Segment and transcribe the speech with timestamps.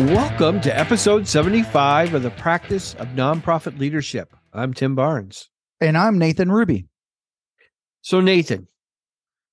[0.00, 4.34] Welcome to episode 75 of the Practice of Nonprofit Leadership.
[4.50, 5.50] I'm Tim Barnes.
[5.78, 6.86] And I'm Nathan Ruby.
[8.00, 8.66] So, Nathan,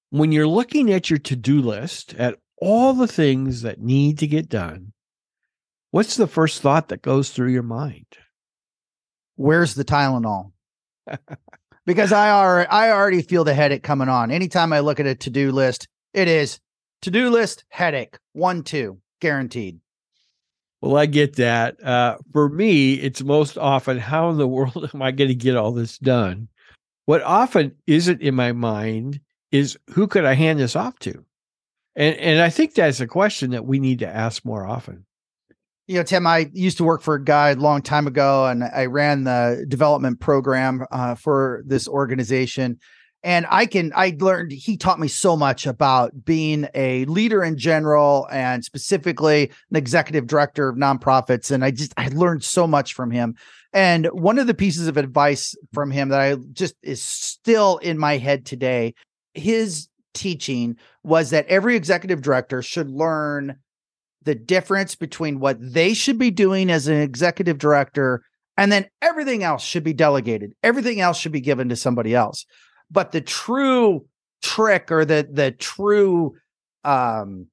[0.10, 4.28] when you're looking at your to do list, at all the things that need to
[4.28, 4.94] get done,
[5.92, 8.08] what's the first thought that goes through your mind?
[9.36, 10.54] Where's the Tylenol?
[11.86, 14.32] because I already, I already feel the headache coming on.
[14.32, 16.62] Anytime I look at a to do list, it is
[17.02, 19.82] to do list, headache, one, two, guaranteed.
[20.82, 21.84] Well, I get that.
[21.84, 25.58] Uh, for me, it's most often how in the world am I going to get
[25.58, 26.48] all this done?
[27.06, 31.24] What often isn't in my mind is who could I hand this off to?
[31.96, 35.06] And and I think that's a question that we need to ask more often.
[35.88, 38.64] You know, Tim, I used to work for a guy a long time ago, and
[38.64, 42.80] I ran the development program uh, for this organization
[43.24, 47.58] and I can I learned he taught me so much about being a leader in
[47.58, 52.94] general and specifically an executive director of nonprofits and I just I learned so much
[52.94, 53.36] from him.
[53.74, 57.98] And one of the pieces of advice from him that I just is still in
[57.98, 58.94] my head today,
[59.34, 63.58] his teaching was that every executive director should learn
[64.24, 68.24] the difference between what they should be doing as an executive director
[68.58, 70.54] and then everything else should be delegated.
[70.64, 72.46] Everything else should be given to somebody else
[72.92, 74.06] but the true
[74.42, 76.36] trick or the the true
[76.84, 77.48] um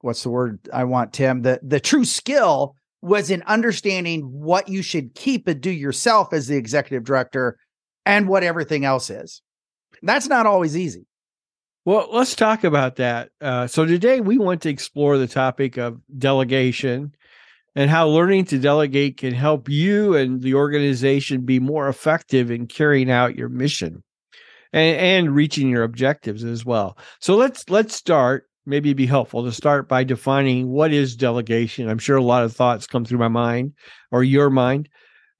[0.00, 4.82] what's the word I want Tim the the true skill was in understanding what you
[4.82, 7.58] should keep and do yourself as the executive director
[8.06, 9.42] and what everything else is.
[10.02, 11.06] That's not always easy.
[11.84, 13.28] Well, let's talk about that.
[13.42, 17.14] Uh, so, today we want to explore the topic of delegation
[17.76, 22.66] and how learning to delegate can help you and the organization be more effective in
[22.66, 24.02] carrying out your mission
[24.74, 26.98] and, and reaching your objectives as well.
[27.20, 28.46] So let's let's start.
[28.66, 31.88] Maybe it'd be helpful to start by defining what is delegation.
[31.88, 33.74] I'm sure a lot of thoughts come through my mind
[34.10, 34.88] or your mind.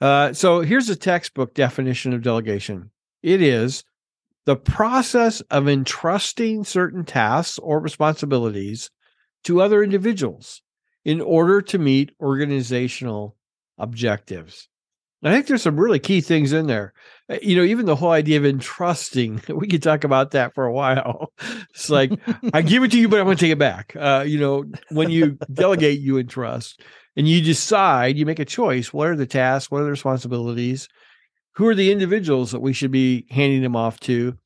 [0.00, 2.90] Uh, so here's a textbook definition of delegation.
[3.22, 3.82] It is
[4.44, 8.90] the process of entrusting certain tasks or responsibilities
[9.44, 10.60] to other individuals
[11.04, 13.36] in order to meet organizational
[13.78, 14.68] objectives.
[15.24, 16.92] I think there's some really key things in there.
[17.30, 20.66] Uh, you know, even the whole idea of entrusting, we could talk about that for
[20.66, 21.32] a while.
[21.70, 22.12] It's like,
[22.52, 23.96] I give it to you, but I'm going to take it back.
[23.96, 26.80] Uh, you know, when you delegate, you entrust
[27.16, 28.92] and you decide, you make a choice.
[28.92, 29.70] What are the tasks?
[29.70, 30.88] What are the responsibilities?
[31.56, 34.38] Who are the individuals that we should be handing them off to?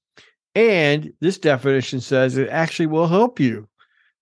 [0.54, 3.68] And this definition says it actually will help you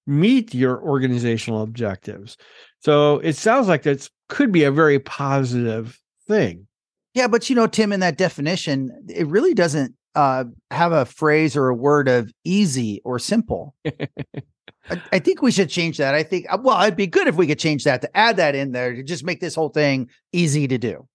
[0.07, 2.37] meet your organizational objectives.
[2.81, 6.67] So it sounds like that could be a very positive thing.
[7.15, 11.57] Yeah, but you know, Tim, in that definition, it really doesn't uh, have a phrase
[11.57, 13.75] or a word of easy or simple.
[13.87, 16.15] I, I, think we should change that.
[16.15, 18.55] I think, uh, well, it'd be good if we could change that to add that
[18.55, 21.07] in there to just make this whole thing easy to do.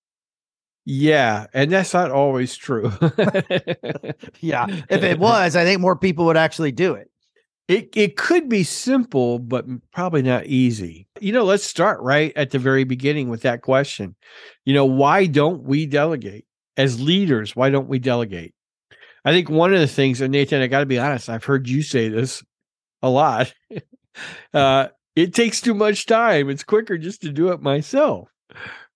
[0.85, 2.91] Yeah, and that's not always true.
[4.39, 7.09] yeah, if it was, I think more people would actually do it.
[7.71, 11.07] It it could be simple, but probably not easy.
[11.21, 14.17] You know, let's start right at the very beginning with that question.
[14.65, 16.43] You know, why don't we delegate
[16.75, 17.55] as leaders?
[17.55, 18.53] Why don't we delegate?
[19.23, 21.69] I think one of the things, and Nathan, I got to be honest, I've heard
[21.69, 22.43] you say this
[23.01, 23.53] a lot.
[24.53, 26.49] uh, it takes too much time.
[26.49, 28.27] It's quicker just to do it myself,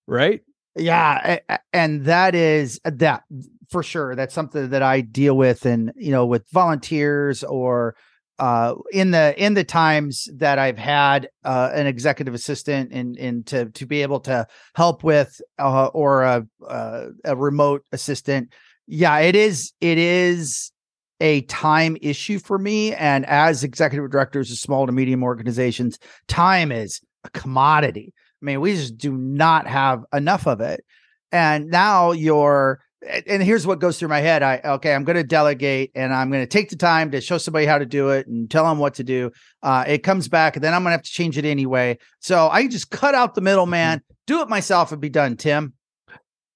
[0.06, 0.42] right?
[0.74, 1.38] Yeah,
[1.72, 3.22] and that is that
[3.70, 4.14] for sure.
[4.14, 7.96] That's something that I deal with, and you know, with volunteers or
[8.38, 13.46] uh, in the in the times that I've had uh, an executive assistant and and
[13.46, 18.52] to to be able to help with uh, or a uh, a remote assistant,
[18.86, 20.72] yeah, it is it is
[21.20, 22.94] a time issue for me.
[22.94, 25.98] And as executive directors of small to medium organizations,
[26.28, 28.12] time is a commodity.
[28.42, 30.84] I mean, we just do not have enough of it.
[31.32, 32.80] And now you're
[33.26, 34.42] and here's what goes through my head.
[34.42, 37.38] I okay i'm going to delegate and i'm going to take the time to show
[37.38, 39.30] somebody how to do it and tell them what to do.
[39.62, 41.98] Uh, it comes back and then i'm going to have to change it anyway.
[42.20, 44.14] So i just cut out the middleman mm-hmm.
[44.26, 45.74] do it myself and be done tim.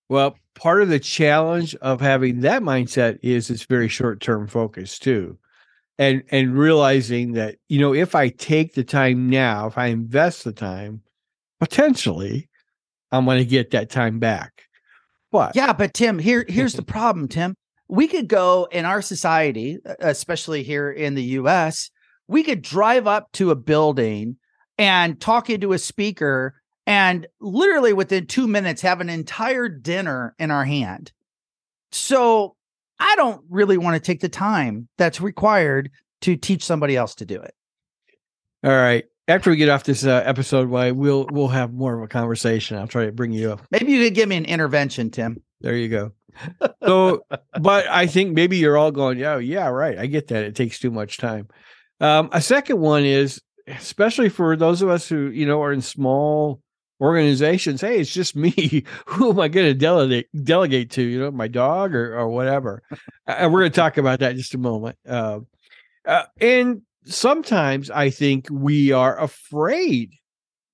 [0.08, 4.98] Well part of the challenge of having that mindset is it's very short term focus
[4.98, 5.38] too.
[5.98, 10.44] And and realizing that you know if i take the time now if i invest
[10.44, 11.02] the time
[11.58, 12.48] potentially
[13.12, 14.62] i'm going to get that time back
[15.30, 15.54] what?
[15.54, 17.54] Yeah, but Tim, here here's the problem, Tim.
[17.88, 21.90] We could go in our society, especially here in the US,
[22.28, 24.36] we could drive up to a building
[24.78, 26.54] and talk into a speaker
[26.86, 31.12] and literally within 2 minutes have an entire dinner in our hand.
[31.92, 32.54] So,
[33.00, 35.90] I don't really want to take the time that's required
[36.20, 37.54] to teach somebody else to do it.
[38.62, 39.04] All right.
[39.30, 42.76] After we get off this uh, episode, why we'll we'll have more of a conversation.
[42.76, 43.62] I'll try to bring you up.
[43.70, 45.42] Maybe you could give me an intervention, Tim.
[45.60, 46.12] There you go.
[46.82, 47.24] So,
[47.60, 49.98] but I think maybe you're all going, yeah, yeah, right.
[49.98, 50.44] I get that.
[50.44, 51.48] It takes too much time.
[52.00, 55.82] Um, a second one is, especially for those of us who you know are in
[55.82, 56.60] small
[57.00, 57.80] organizations.
[57.80, 58.84] Hey, it's just me.
[59.06, 61.02] Who am I going to delegate delegate to?
[61.02, 62.82] You know, my dog or or whatever.
[63.26, 64.96] and we're going to talk about that in just a moment.
[65.08, 65.40] Uh,
[66.06, 70.12] uh, and sometimes I think we are afraid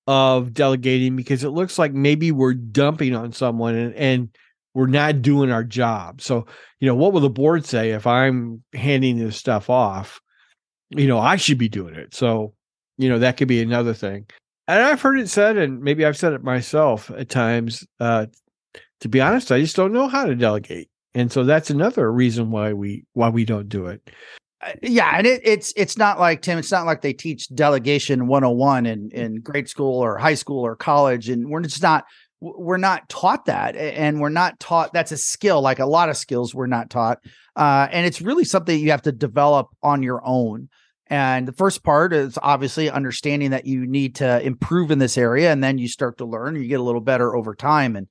[0.06, 4.28] of delegating because it looks like maybe we're dumping on someone and, and
[4.74, 6.20] we're not doing our job.
[6.20, 6.46] So,
[6.80, 10.20] you know, what will the board say if I'm handing this stuff off?
[10.90, 12.14] You know, I should be doing it.
[12.14, 12.54] So,
[12.98, 14.26] you know, that could be another thing.
[14.68, 17.86] And I've heard it said, and maybe I've said it myself at times.
[18.00, 18.26] Uh,
[19.00, 22.50] to be honest, I just don't know how to delegate, and so that's another reason
[22.50, 24.10] why we why we don't do it.
[24.62, 26.58] Uh, yeah, and it, it's it's not like Tim.
[26.58, 30.76] It's not like they teach delegation 101 in in grade school or high school or
[30.76, 32.04] college, and we're just not
[32.40, 35.60] we're not taught that, and we're not taught that's a skill.
[35.60, 37.18] Like a lot of skills, we're not taught,
[37.54, 40.68] uh, and it's really something you have to develop on your own.
[41.08, 45.52] And the first part is obviously understanding that you need to improve in this area,
[45.52, 46.56] and then you start to learn.
[46.56, 47.94] You get a little better over time.
[47.94, 48.08] And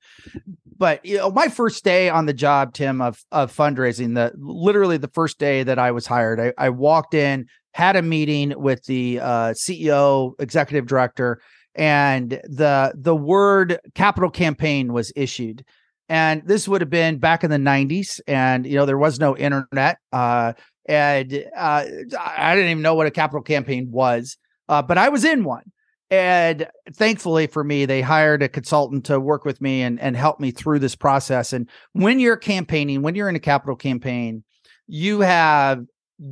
[0.78, 4.96] but you know, my first day on the job, Tim, of of fundraising, the literally
[4.96, 8.84] the first day that I was hired, I, I walked in, had a meeting with
[8.84, 11.40] the uh, CEO, executive director,
[11.74, 15.64] and the the word capital campaign was issued.
[16.08, 19.36] And this would have been back in the 90s, and you know there was no
[19.36, 19.98] internet.
[20.12, 20.54] Uh,
[20.88, 21.84] and uh,
[22.18, 24.36] I didn't even know what a capital campaign was,
[24.68, 25.72] uh, but I was in one.
[26.08, 30.38] And thankfully for me, they hired a consultant to work with me and, and help
[30.38, 31.52] me through this process.
[31.52, 34.44] And when you're campaigning, when you're in a capital campaign,
[34.86, 35.84] you have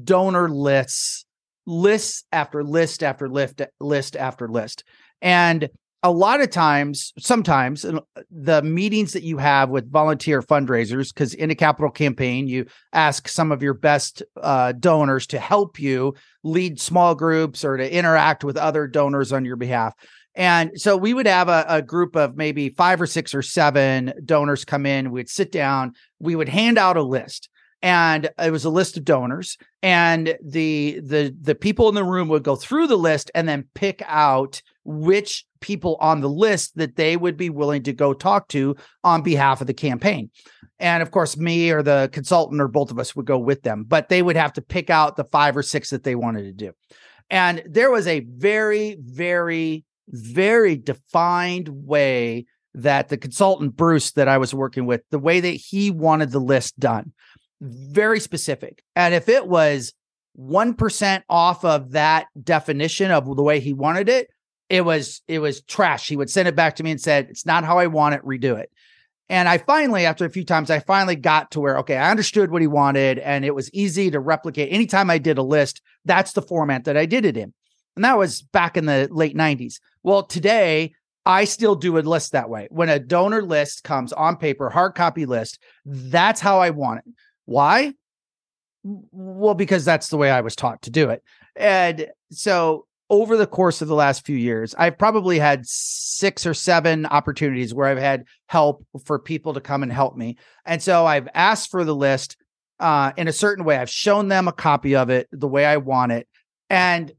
[0.05, 1.25] donor lists,
[1.67, 4.85] lists after list after list, list after list.
[5.21, 5.69] And
[6.05, 7.99] a lot of times, sometimes uh,
[8.31, 13.27] the meetings that you have with volunteer fundraisers, because in a capital campaign, you ask
[13.27, 18.45] some of your best uh, donors to help you lead small groups or to interact
[18.45, 19.95] with other donors on your behalf.
[20.35, 24.13] And so we would have a, a, group of maybe five or six or seven
[24.25, 25.11] donors come in.
[25.11, 27.49] We'd sit down, we would hand out a list.
[27.85, 32.29] And it was a list of donors, and the the the people in the room
[32.29, 36.97] would go through the list and then pick out which people on the list that
[36.97, 40.31] they would be willing to go talk to on behalf of the campaign.
[40.79, 43.85] And of course, me or the consultant or both of us would go with them,
[43.87, 46.53] but they would have to pick out the five or six that they wanted to
[46.53, 46.73] do.
[47.29, 54.39] And there was a very, very, very defined way that the consultant, Bruce, that I
[54.39, 57.13] was working with, the way that he wanted the list done,
[57.61, 58.83] very specific.
[58.97, 59.93] And if it was
[60.39, 64.29] 1% off of that definition of the way he wanted it,
[64.69, 66.09] it was it was trash.
[66.09, 68.23] He would send it back to me and said, "It's not how I want it.
[68.23, 68.71] Redo it."
[69.29, 72.51] And I finally, after a few times, I finally got to where okay, I understood
[72.51, 74.73] what he wanted, and it was easy to replicate.
[74.73, 77.53] Anytime I did a list, that's the format that I did it in,
[77.95, 79.81] and that was back in the late '90s.
[80.03, 80.93] Well, today
[81.27, 82.69] I still do a list that way.
[82.71, 87.13] When a donor list comes on paper, hard copy list, that's how I want it.
[87.47, 87.93] Why?
[88.83, 91.23] Well, because that's the way I was taught to do it.
[91.57, 96.55] And so over the course of the last few years, I've probably had six or
[96.55, 100.37] seven opportunities where I've had help for people to come and help me.
[100.65, 102.37] And so I've asked for the list
[102.81, 103.77] uh, in a certain way.
[103.77, 106.29] I've shown them a copy of it the way I want it.
[106.71, 107.13] And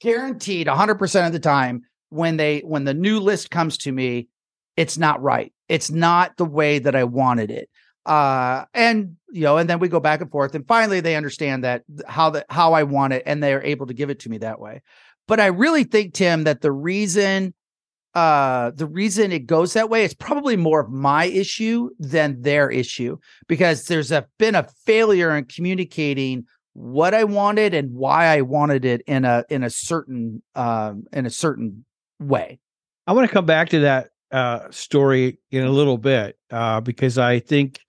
[0.00, 4.28] guaranteed 100% of the time when they when the new list comes to me,
[4.76, 5.52] it's not right.
[5.68, 7.68] It's not the way that I wanted it
[8.06, 11.64] uh and you know and then we go back and forth and finally they understand
[11.64, 14.38] that how that how i want it and they're able to give it to me
[14.38, 14.82] that way.
[15.28, 17.54] But i really think tim that the reason
[18.14, 22.68] uh the reason it goes that way is probably more of my issue than their
[22.70, 23.16] issue
[23.46, 28.84] because there's a been a failure in communicating what i wanted and why i wanted
[28.84, 31.84] it in a in a certain um in a certain
[32.18, 32.58] way.
[33.06, 37.18] I want to come back to that uh story in a little bit uh because
[37.18, 37.80] i think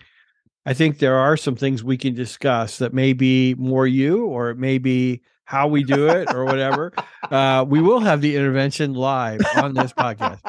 [0.65, 4.51] I think there are some things we can discuss that may be more you or
[4.51, 6.93] it may be how we do it or whatever.
[7.31, 10.41] Uh, we will have the intervention live on this podcast.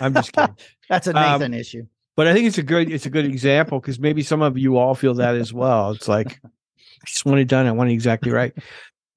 [0.00, 0.56] I'm just kidding.
[0.88, 1.82] That's a Nathan um, issue.
[2.16, 4.78] But I think it's a good it's a good example because maybe some of you
[4.78, 5.90] all feel that as well.
[5.90, 7.66] It's like I just want it done.
[7.66, 8.54] I want it exactly right.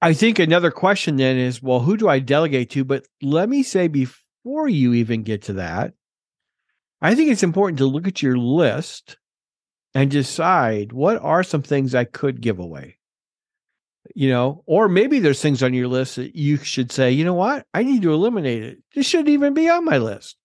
[0.02, 2.84] I think another question then is, well, who do I delegate to?
[2.84, 5.94] But let me say before you even get to that,
[7.00, 9.16] I think it's important to look at your list
[9.94, 12.96] and decide what are some things I could give away.
[14.14, 17.34] you know, or maybe there's things on your list that you should say, you know
[17.34, 18.78] what, I need to eliminate it.
[18.94, 20.36] This shouldn't even be on my list.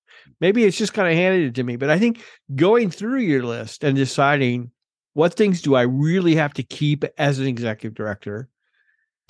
[0.42, 1.76] Maybe it's just kind of handed to me.
[1.76, 2.24] But I think
[2.56, 4.72] going through your list and deciding
[5.14, 8.50] what things do I really have to keep as an executive director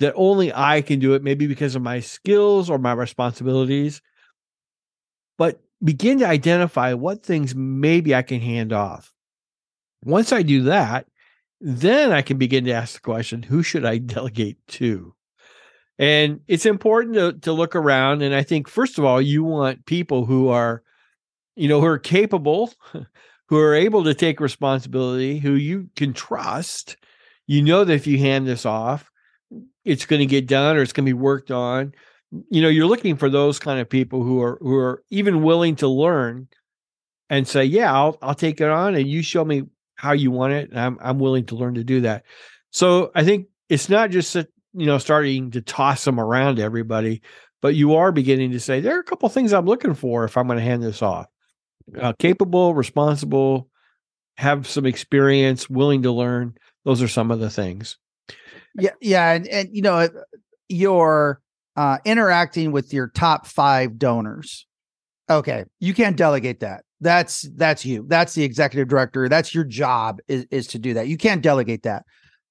[0.00, 4.02] that only I can do it, maybe because of my skills or my responsibilities.
[5.38, 9.12] But begin to identify what things maybe I can hand off.
[10.04, 11.06] Once I do that,
[11.60, 15.14] then I can begin to ask the question who should I delegate to?
[15.98, 18.22] And it's important to, to look around.
[18.22, 20.82] And I think, first of all, you want people who are,
[21.54, 22.72] you know, who are capable,
[23.48, 26.96] who are able to take responsibility, who you can trust.
[27.46, 29.10] You know that if you hand this off,
[29.84, 31.94] it's going to get done or it's going to be worked on.
[32.50, 35.76] You know, you're looking for those kind of people who are who are even willing
[35.76, 36.48] to learn
[37.30, 39.62] and say, "Yeah, I'll I'll take it on, and you show me
[39.96, 42.24] how you want it, and I'm I'm willing to learn to do that.
[42.70, 44.46] So I think it's not just you
[44.86, 47.22] know starting to toss them around to everybody,
[47.60, 50.36] but you are beginning to say there are a couple things I'm looking for if
[50.36, 51.26] I'm going to hand this off.
[51.98, 53.68] Uh, capable, responsible,
[54.36, 56.56] have some experience, willing to learn.
[56.84, 57.96] Those are some of the things.
[58.78, 60.08] Yeah, yeah, and and you know
[60.68, 61.40] you're
[61.76, 64.66] uh, interacting with your top five donors.
[65.30, 68.04] Okay, you can't delegate that that's that's you.
[68.08, 69.28] That's the executive director.
[69.28, 71.08] That's your job is, is to do that.
[71.08, 72.04] You can't delegate that.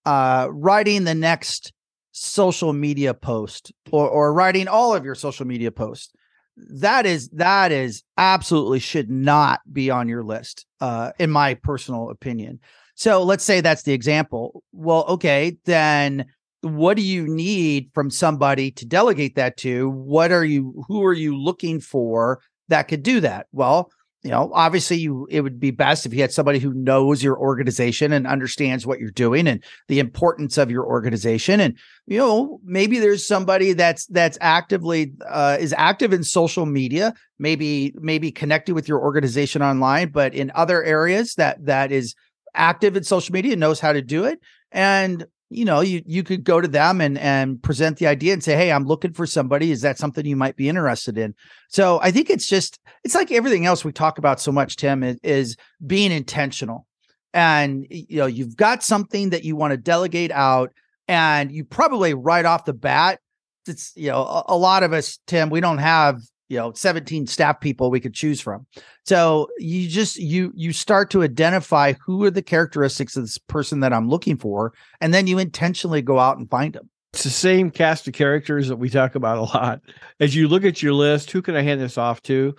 [0.06, 1.74] Uh writing the next
[2.12, 6.14] social media post or or writing all of your social media posts
[6.58, 12.10] that is that is absolutely should not be on your list uh in my personal
[12.10, 12.60] opinion.
[12.96, 14.64] So let's say that's the example.
[14.72, 16.25] Well okay then
[16.62, 19.90] what do you need from somebody to delegate that to?
[19.90, 23.48] What are you who are you looking for that could do that?
[23.52, 23.92] Well
[24.25, 27.38] you know obviously you it would be best if you had somebody who knows your
[27.38, 31.60] organization and understands what you're doing and the importance of your organization.
[31.60, 31.77] And
[32.08, 37.94] you know maybe there's somebody that's that's actively uh, is active in social media maybe
[37.98, 42.15] maybe connected with your organization online but in other areas that that is
[42.55, 44.39] active in social media and knows how to do it.
[44.72, 48.44] And you know, you you could go to them and and present the idea and
[48.44, 49.72] say, "Hey, I'm looking for somebody.
[49.72, 51.36] Is that something you might be interested in?"
[51.70, 55.04] So I think it's just it's like everything else we talk about so much, Tim,
[55.04, 56.88] is, is being intentional.
[57.34, 60.72] And you know, you've got something that you want to delegate out,
[61.08, 63.20] and you probably right off the bat,
[63.68, 67.28] it's you know, a, a lot of us, Tim, we don't have you know 17
[67.28, 68.66] staff people we could choose from.
[69.06, 73.80] So you just you you start to identify who are the characteristics of this person
[73.80, 77.30] that i'm looking for and then you intentionally go out and find them it's the
[77.30, 79.80] same cast of characters that we talk about a lot.
[80.20, 82.56] As you look at your list who can i hand this off to?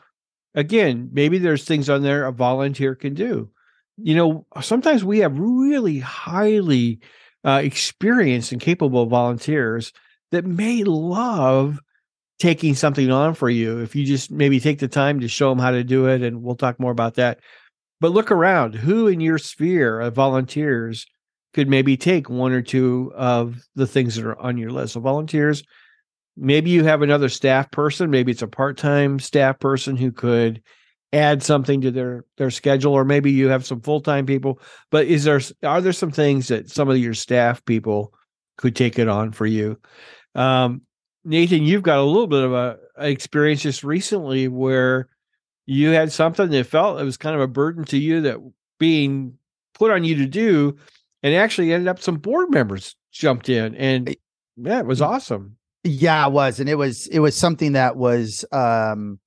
[0.55, 3.51] Again maybe there's things on there a volunteer can do.
[3.97, 7.01] You know sometimes we have really highly
[7.45, 9.93] uh, experienced and capable volunteers
[10.33, 11.81] that may love
[12.39, 13.79] taking something on for you.
[13.81, 16.43] If you just maybe take the time to show them how to do it and
[16.43, 17.41] we'll talk more about that.
[18.01, 18.75] But look around.
[18.75, 21.07] Who in your sphere of volunteers
[21.55, 24.95] could maybe take one or two of the things that are on your list?
[24.95, 25.63] So volunteers
[26.37, 30.63] maybe you have another staff person maybe it's a part-time staff person who could
[31.13, 34.61] add something to their their schedule or maybe you have some full-time people.
[34.91, 38.13] But is there are there some things that some of your staff people
[38.59, 39.79] could take it on for you?
[40.35, 40.83] Um,
[41.27, 45.09] Nathan, you've got a little bit of a, a, experience just recently where
[45.67, 48.39] you had something that felt it was kind of a burden to you that
[48.79, 49.37] being
[49.75, 50.77] put on you to do,
[51.25, 54.17] and actually ended up some board members jumped in, and
[54.57, 55.57] yeah, it was awesome.
[55.83, 59.19] Yeah, it was, and it was it was something that was um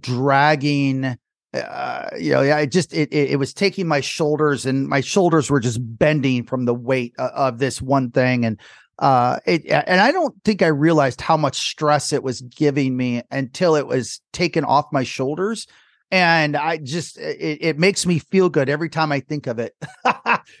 [0.00, 1.16] dragging.
[1.54, 5.00] Uh, you know, yeah, it just it, it, it was taking my shoulders, and my
[5.00, 8.60] shoulders were just bending from the weight of, of this one thing, and
[8.98, 13.22] uh it and i don't think i realized how much stress it was giving me
[13.30, 15.66] until it was taken off my shoulders
[16.10, 19.74] and i just it, it makes me feel good every time i think of it.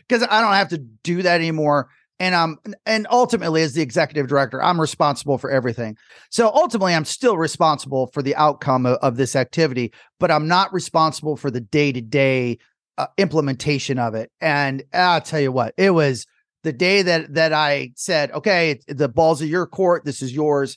[0.08, 1.88] Because i don't have to do that anymore
[2.18, 5.96] and um and ultimately as the executive director i'm responsible for everything.
[6.30, 10.72] So ultimately i'm still responsible for the outcome of, of this activity but i'm not
[10.72, 12.58] responsible for the day-to-day
[12.98, 14.30] uh, implementation of it.
[14.40, 16.26] And i'll tell you what it was
[16.66, 20.76] the day that that I said, okay, the balls are your court, this is yours,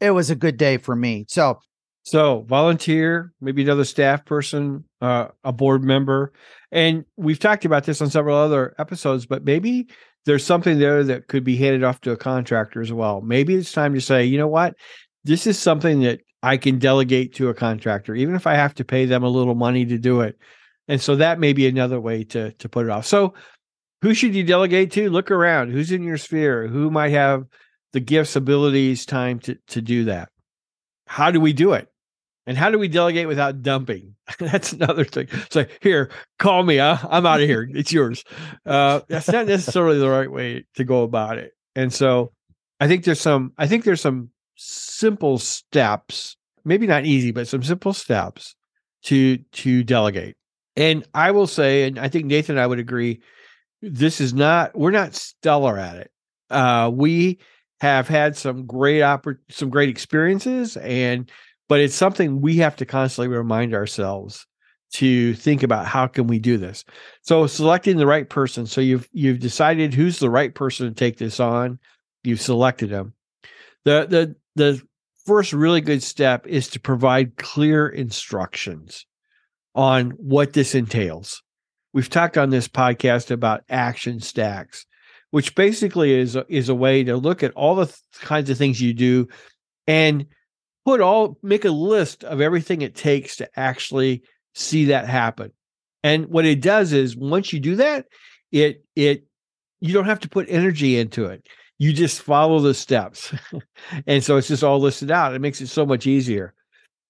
[0.00, 1.24] it was a good day for me.
[1.28, 1.60] So,
[2.02, 6.32] so volunteer, maybe another staff person, uh, a board member,
[6.72, 9.86] and we've talked about this on several other episodes, but maybe
[10.26, 13.20] there's something there that could be handed off to a contractor as well.
[13.20, 14.74] Maybe it's time to say, you know what,
[15.22, 18.84] this is something that I can delegate to a contractor, even if I have to
[18.84, 20.36] pay them a little money to do it.
[20.88, 23.06] And so that may be another way to to put it off.
[23.06, 23.34] So
[24.02, 25.10] who should you delegate to?
[25.10, 25.70] Look around.
[25.70, 26.66] Who's in your sphere?
[26.66, 27.44] Who might have
[27.92, 30.30] the gifts, abilities, time to, to do that?
[31.06, 31.88] How do we do it?
[32.46, 34.14] And how do we delegate without dumping?
[34.38, 35.28] that's another thing.
[35.54, 36.80] Like, here, call me.
[36.80, 37.68] I, I'm out of here.
[37.74, 38.24] It's yours.
[38.64, 41.52] Uh, that's not necessarily the right way to go about it.
[41.76, 42.32] And so
[42.80, 47.62] I think there's some, I think there's some simple steps, maybe not easy, but some
[47.62, 48.54] simple steps
[49.04, 50.36] to, to delegate.
[50.76, 53.20] And I will say, and I think Nathan and I would agree,
[53.82, 56.10] this is not, we're not stellar at it.
[56.50, 57.38] Uh, we
[57.80, 61.30] have had some great oppor- some great experiences and
[61.68, 64.44] but it's something we have to constantly remind ourselves
[64.92, 66.84] to think about how can we do this.
[67.22, 68.66] So selecting the right person.
[68.66, 71.78] So you've you've decided who's the right person to take this on.
[72.24, 73.14] You've selected them.
[73.84, 74.82] The the the
[75.24, 79.06] first really good step is to provide clear instructions
[79.76, 81.40] on what this entails
[81.92, 84.86] we've talked on this podcast about action stacks
[85.30, 88.80] which basically is is a way to look at all the th- kinds of things
[88.80, 89.28] you do
[89.86, 90.26] and
[90.84, 94.22] put all make a list of everything it takes to actually
[94.54, 95.52] see that happen.
[96.02, 98.06] And what it does is once you do that,
[98.52, 99.24] it it
[99.80, 101.46] you don't have to put energy into it.
[101.78, 103.32] You just follow the steps.
[104.06, 105.34] and so it's just all listed out.
[105.34, 106.54] It makes it so much easier.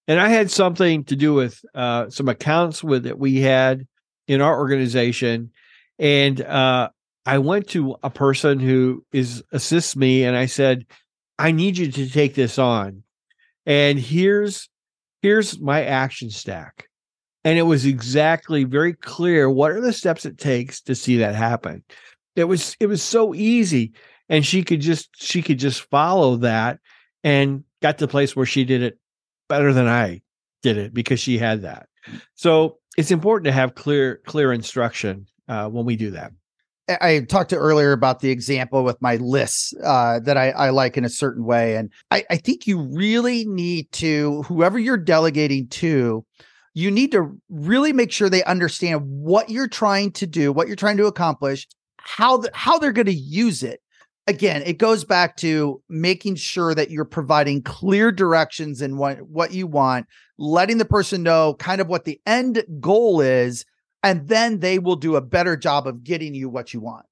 [0.07, 3.85] And I had something to do with uh, some accounts with that we had
[4.31, 5.51] in our organization.
[5.99, 6.89] And uh,
[7.25, 10.85] I went to a person who is assists me and I said,
[11.37, 13.03] I need you to take this on.
[13.65, 14.69] And here's
[15.21, 16.87] here's my action stack.
[17.43, 21.35] And it was exactly very clear what are the steps it takes to see that
[21.35, 21.83] happen.
[22.37, 23.91] It was it was so easy.
[24.29, 26.79] And she could just she could just follow that
[27.21, 28.97] and got to the place where she did it
[29.49, 30.21] better than I
[30.63, 31.89] did it because she had that.
[32.35, 36.31] So it's important to have clear clear instruction uh, when we do that.
[36.99, 40.97] I talked to earlier about the example with my lists uh, that I, I, like
[40.97, 41.77] in a certain way.
[41.77, 46.25] And I, I think you really need to, whoever you're delegating to,
[46.73, 50.75] you need to really make sure they understand what you're trying to do, what you're
[50.75, 53.81] trying to accomplish, how the, how they're going to use it.
[54.27, 59.51] Again, it goes back to making sure that you're providing clear directions and what what
[59.51, 60.05] you want,
[60.37, 63.65] letting the person know kind of what the end goal is,
[64.03, 67.05] and then they will do a better job of getting you what you want.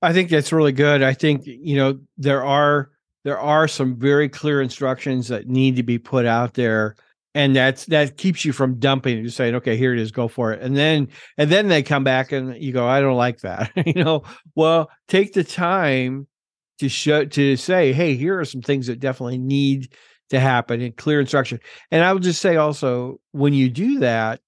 [0.00, 1.02] I think that's really good.
[1.02, 2.90] I think you know there are
[3.24, 6.96] there are some very clear instructions that need to be put out there
[7.34, 10.52] and that's that keeps you from dumping just saying okay here it is go for
[10.52, 13.70] it and then and then they come back and you go i don't like that
[13.86, 14.22] you know
[14.54, 16.26] well take the time
[16.78, 19.92] to show to say hey here are some things that definitely need
[20.30, 21.58] to happen in clear instruction
[21.90, 24.40] and i would just say also when you do that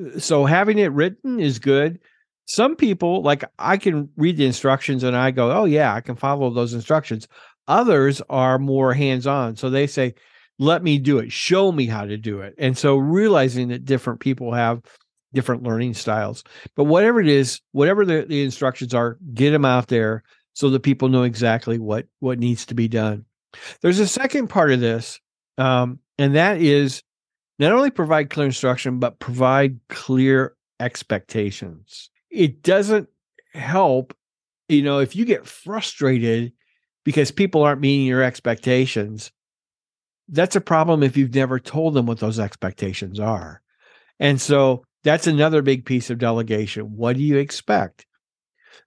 [0.00, 1.98] uh, so having it written is good.
[2.46, 6.16] Some people, like I can read the instructions and I go, oh, yeah, I can
[6.16, 7.28] follow those instructions.
[7.68, 9.56] Others are more hands on.
[9.56, 10.14] So they say,
[10.62, 12.54] let me do it, show me how to do it.
[12.56, 14.80] And so realizing that different people have
[15.34, 16.44] different learning styles.
[16.76, 20.22] But whatever it is, whatever the, the instructions are, get them out there
[20.52, 23.24] so that people know exactly what what needs to be done.
[23.80, 25.20] There's a second part of this,
[25.58, 27.02] um, and that is
[27.58, 32.10] not only provide clear instruction, but provide clear expectations.
[32.30, 33.08] It doesn't
[33.52, 34.14] help,
[34.68, 36.52] you know, if you get frustrated
[37.04, 39.32] because people aren't meeting your expectations,
[40.28, 43.62] that's a problem if you've never told them what those expectations are.
[44.18, 46.96] And so that's another big piece of delegation.
[46.96, 48.06] What do you expect?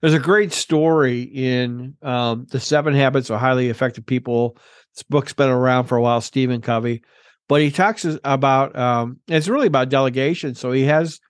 [0.00, 4.56] There's a great story in um, The Seven Habits of Highly Effective People.
[4.94, 7.02] This book's been around for a while, Stephen Covey.
[7.48, 10.54] But he talks about um, it's really about delegation.
[10.54, 11.20] So he has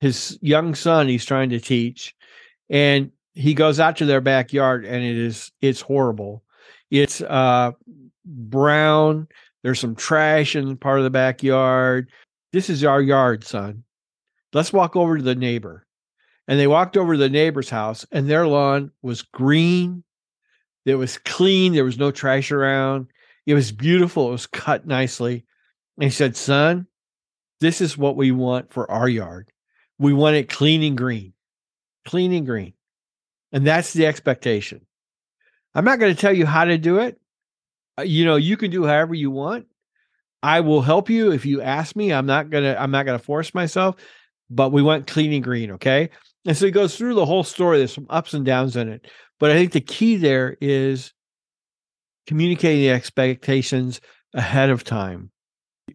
[0.00, 2.14] his young son he's trying to teach,
[2.68, 6.42] and he goes out to their backyard, and it is it's horrible.
[6.90, 7.72] It's uh,
[8.24, 9.28] brown.
[9.62, 12.10] There's some trash in part of the backyard.
[12.52, 13.84] This is our yard, son.
[14.52, 15.86] Let's walk over to the neighbor.
[16.46, 20.04] And they walked over to the neighbor's house, and their lawn was green.
[20.84, 21.72] It was clean.
[21.72, 23.06] There was no trash around.
[23.46, 24.28] It was beautiful.
[24.28, 25.44] It was cut nicely.
[25.96, 26.86] And he said, Son,
[27.60, 29.50] this is what we want for our yard.
[29.98, 31.32] We want it clean and green,
[32.04, 32.74] clean and green.
[33.52, 34.84] And that's the expectation.
[35.74, 37.18] I'm not going to tell you how to do it.
[37.98, 39.66] Uh, you know, you can do however you want.
[40.42, 42.12] I will help you if you ask me.
[42.12, 43.96] I'm not to I'm not to force myself,
[44.50, 46.10] but we went clean and green, okay?
[46.46, 47.78] And so he goes through the whole story.
[47.78, 49.06] There's some ups and downs in it.
[49.40, 51.12] But I think the key there is
[52.26, 54.00] communicating the expectations
[54.34, 55.30] ahead of time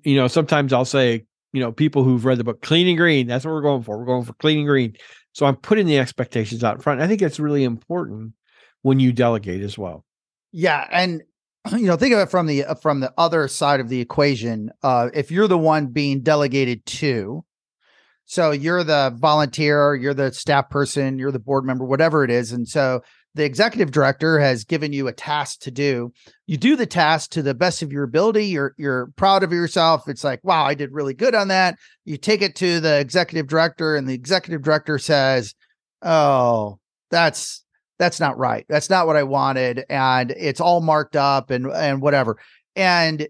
[0.04, 3.28] you know, sometimes I'll say, you know, people who've read the book Clean and Green,
[3.28, 3.98] that's what we're going for.
[3.98, 4.96] We're going for clean and green.
[5.34, 7.02] So I'm putting the expectations out front.
[7.02, 8.34] I think it's really important
[8.82, 10.06] when you delegate as well.
[10.52, 11.24] Yeah, and
[11.72, 14.72] you know, think of it from the uh, from the other side of the equation.
[14.84, 17.44] Uh, if you're the one being delegated to,
[18.26, 22.52] so you're the volunteer, you're the staff person, you're the board member, whatever it is,
[22.52, 23.02] and so
[23.36, 26.12] the executive director has given you a task to do.
[26.48, 28.48] You do the task to the best of your ability.
[28.48, 30.08] You're you're proud of yourself.
[30.08, 31.78] It's like, wow, I did really good on that.
[32.06, 35.54] You take it to the executive director, and the executive director says,
[36.02, 36.80] "Oh,
[37.12, 37.64] that's
[38.00, 38.66] that's not right.
[38.70, 42.38] That's not what I wanted, and it's all marked up and and whatever."
[42.76, 43.28] And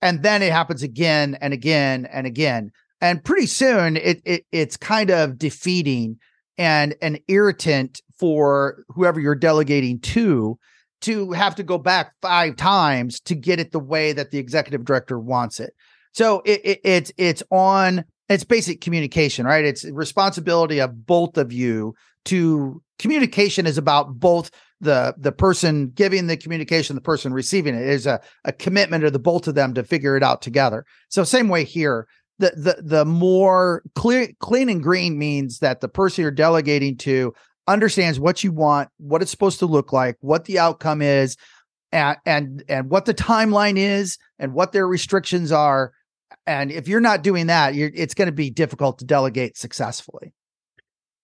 [0.00, 4.76] and then it happens again and again and again, and pretty soon it, it it's
[4.76, 6.18] kind of defeating
[6.56, 10.58] and an irritant for whoever you're delegating to
[11.02, 14.84] to have to go back five times to get it the way that the executive
[14.84, 15.74] director wants it.
[16.12, 19.64] So it, it, it's it's on it's basic communication, right?
[19.64, 21.94] It's responsibility of both of you
[22.26, 27.82] to communication is about both the the person giving the communication, the person receiving it.
[27.82, 30.84] is a, a commitment of the both of them to figure it out together.
[31.08, 32.06] So same way here.
[32.38, 37.32] The the the more clear clean and green means that the person you're delegating to
[37.66, 41.36] understands what you want, what it's supposed to look like, what the outcome is,
[41.92, 45.92] and and and what the timeline is, and what their restrictions are.
[46.46, 50.32] And if you're not doing that, it's going to be difficult to delegate successfully.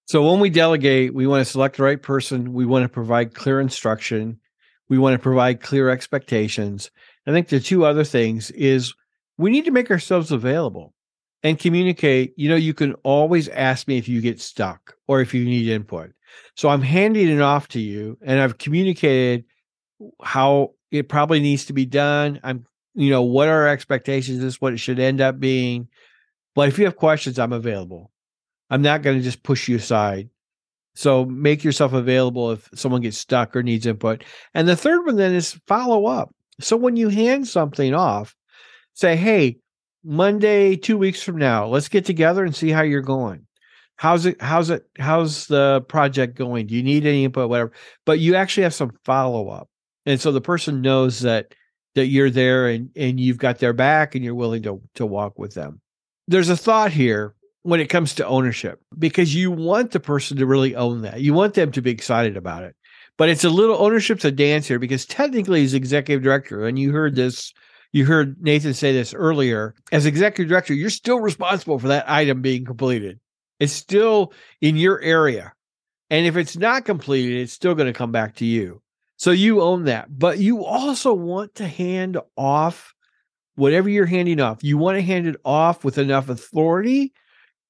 [0.07, 2.53] So when we delegate, we want to select the right person.
[2.53, 4.41] We want to provide clear instruction.
[4.89, 6.91] We want to provide clear expectations.
[7.27, 8.95] I think the two other things is
[9.39, 10.93] we need to make ourselves available
[11.43, 12.35] and communicate.
[12.37, 15.69] You know, you can always ask me if you get stuck or if you need
[15.69, 16.13] input.
[16.57, 19.45] So I'm handing it off to you and I've communicated
[20.23, 22.41] how it probably needs to be done.
[22.43, 25.89] I'm, you know, what are our expectations is, what it should end up being.
[26.55, 28.12] But if you have questions, I'm available.
[28.73, 30.31] I'm not going to just push you aside.
[30.95, 34.25] So make yourself available if someone gets stuck or needs input.
[34.55, 36.35] And the third one then is follow up.
[36.59, 38.35] So when you hand something off,
[38.95, 39.59] say, hey,
[40.03, 43.47] Monday, two weeks from now, let's get together and see how you're going
[43.97, 47.71] how's it how's it how's the project going do you need any input whatever
[48.05, 49.69] but you actually have some follow up
[50.07, 51.55] and so the person knows that
[51.95, 55.39] that you're there and and you've got their back and you're willing to to walk
[55.39, 55.81] with them
[56.27, 60.47] there's a thought here when it comes to ownership because you want the person to
[60.47, 62.75] really own that you want them to be excited about it
[63.17, 66.93] but it's a little ownership's a dance here because technically he's executive director and you
[66.93, 67.53] heard this
[67.93, 69.75] you heard Nathan say this earlier.
[69.93, 73.21] As executive director, you're still responsible for that item being completed.
[73.61, 75.53] It's still in your area.
[76.11, 78.83] And if it's not completed, it's still going to come back to you.
[79.17, 80.19] So you own that.
[80.19, 82.95] But you also want to hand off
[83.57, 84.65] whatever you're handing off.
[84.65, 87.13] You want to hand it off with enough authority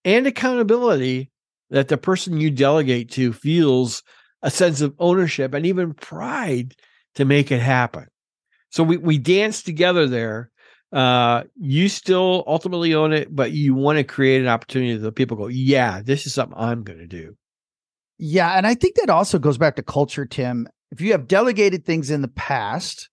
[0.05, 1.31] and accountability
[1.71, 4.03] that the person you delegate to feels
[4.43, 6.75] a sense of ownership and even pride
[7.15, 8.07] to make it happen.
[8.71, 10.51] So we, we dance together there
[10.93, 15.37] uh, you still ultimately own it, but you want to create an opportunity that people
[15.37, 17.37] go, yeah, this is something I'm going to do.
[18.19, 18.57] Yeah.
[18.57, 20.69] And I think that also goes back to culture, Tim.
[20.91, 23.09] If you have delegated things in the past,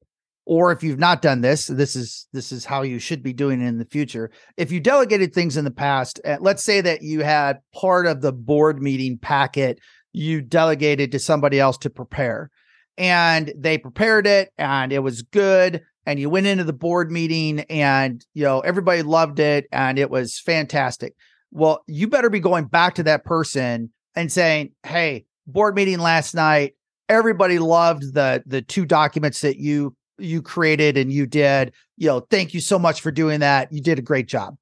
[0.49, 3.61] or if you've not done this, this is this is how you should be doing
[3.61, 4.31] it in the future.
[4.57, 8.21] If you delegated things in the past, eh, let's say that you had part of
[8.21, 9.79] the board meeting packet
[10.11, 12.49] you delegated to somebody else to prepare,
[12.97, 17.59] and they prepared it and it was good and you went into the board meeting
[17.69, 21.13] and you know everybody loved it and it was fantastic
[21.51, 26.33] well you better be going back to that person and saying hey board meeting last
[26.33, 26.73] night
[27.07, 32.19] everybody loved the the two documents that you you created and you did you know
[32.19, 34.57] thank you so much for doing that you did a great job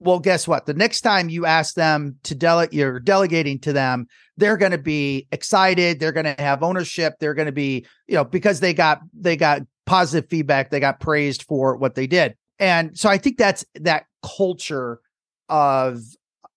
[0.00, 4.06] well guess what the next time you ask them to delegate you're delegating to them
[4.36, 8.14] they're going to be excited they're going to have ownership they're going to be you
[8.14, 10.70] know because they got they got positive feedback.
[10.70, 12.36] They got praised for what they did.
[12.60, 15.00] And so I think that's that culture
[15.48, 16.00] of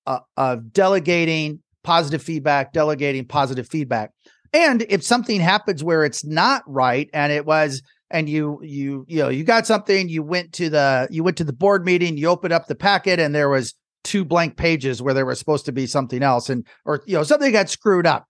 [0.05, 4.11] uh, of delegating positive feedback, delegating positive feedback.
[4.53, 9.19] And if something happens where it's not right and it was and you you you
[9.19, 12.27] know you got something you went to the you went to the board meeting you
[12.27, 15.71] opened up the packet and there was two blank pages where there was supposed to
[15.71, 18.25] be something else and or you know something got screwed up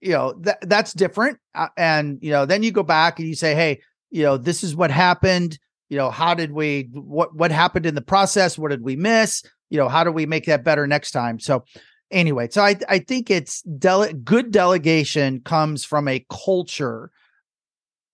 [0.00, 3.34] you know that that's different uh, and you know then you go back and you
[3.34, 3.78] say hey
[4.10, 5.58] you know, this is what happened.
[5.88, 8.58] You know, how did we what what happened in the process?
[8.58, 9.42] What did we miss?
[9.70, 11.38] You know, how do we make that better next time?
[11.38, 11.64] So
[12.10, 17.10] anyway, so I I think it's dele- good delegation comes from a culture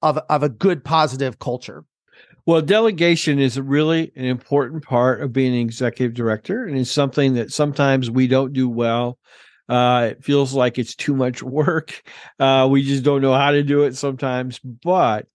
[0.02, 1.84] of of a good positive culture.
[2.44, 7.34] Well, delegation is really an important part of being an executive director, and it's something
[7.34, 9.18] that sometimes we don't do well.
[9.68, 12.02] Uh, it feels like it's too much work.
[12.40, 14.58] Uh, we just don't know how to do it sometimes.
[14.58, 15.26] But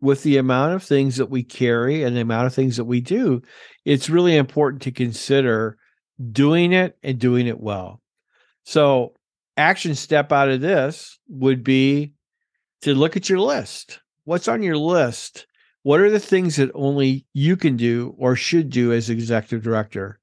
[0.00, 3.00] with the amount of things that we carry and the amount of things that we
[3.00, 3.40] do,
[3.84, 5.76] it's really important to consider
[6.32, 8.00] doing it and doing it well.
[8.64, 9.14] So,
[9.56, 12.12] action step out of this would be
[12.82, 14.00] to look at your list.
[14.28, 15.46] What's on your list?
[15.84, 20.20] What are the things that only you can do or should do as executive director?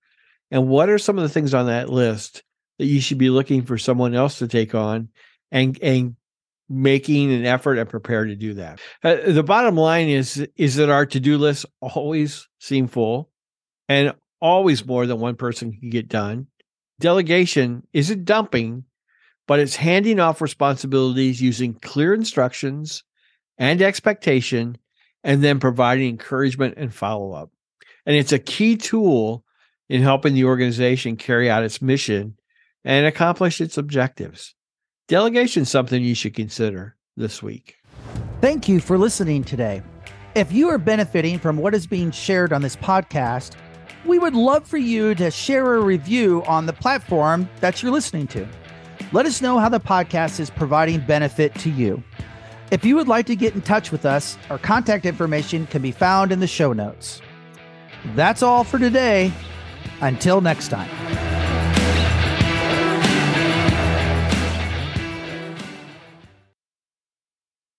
[0.51, 2.43] And what are some of the things on that list
[2.77, 5.09] that you should be looking for someone else to take on
[5.51, 6.17] and and
[6.69, 8.79] making an effort and prepare to do that.
[9.03, 13.31] Uh, the bottom line is is that our to-do lists always seem full
[13.89, 16.45] and always more than one person can get done.
[16.99, 18.83] Delegation isn't dumping,
[19.47, 23.03] but it's handing off responsibilities using clear instructions
[23.57, 24.77] and expectation
[25.23, 27.51] and then providing encouragement and follow-up.
[28.05, 29.43] And it's a key tool
[29.89, 32.37] in helping the organization carry out its mission
[32.83, 34.53] and accomplish its objectives.
[35.07, 37.77] Delegation is something you should consider this week.
[38.41, 39.81] Thank you for listening today.
[40.35, 43.53] If you are benefiting from what is being shared on this podcast,
[44.05, 48.27] we would love for you to share a review on the platform that you're listening
[48.27, 48.47] to.
[49.11, 52.03] Let us know how the podcast is providing benefit to you.
[52.71, 55.91] If you would like to get in touch with us, our contact information can be
[55.91, 57.21] found in the show notes.
[58.15, 59.31] That's all for today.
[60.01, 61.34] Until next time.